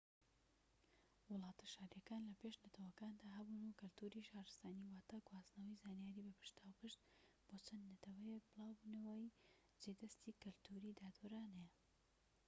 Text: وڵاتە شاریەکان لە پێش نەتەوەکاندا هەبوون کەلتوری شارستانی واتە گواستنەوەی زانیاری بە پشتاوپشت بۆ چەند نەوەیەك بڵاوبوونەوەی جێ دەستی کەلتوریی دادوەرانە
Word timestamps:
وڵاتە 1.31 1.65
شاریەکان 1.73 2.21
لە 2.29 2.33
پێش 2.41 2.55
نەتەوەکاندا 2.63 3.25
هەبوون 3.37 3.77
کەلتوری 3.79 4.27
شارستانی 4.29 4.91
واتە 4.93 5.17
گواستنەوەی 5.27 5.79
زانیاری 5.83 6.25
بە 6.25 6.33
پشتاوپشت 6.39 6.99
بۆ 7.47 7.55
چەند 7.67 8.01
نەوەیەك 8.13 8.43
بڵاوبوونەوەی 8.51 9.33
جێ 9.81 9.91
دەستی 10.01 10.37
کەلتوریی 10.43 10.97
دادوەرانە 10.99 11.65